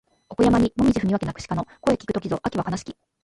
[0.29, 2.97] 奥山にもみぢ踏み分け鳴く鹿の声聞く時ぞ秋は悲しき